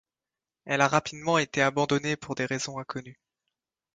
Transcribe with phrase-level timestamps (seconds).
[0.65, 3.19] Elle a rapidement été abandonnée pour des raisons inconnues.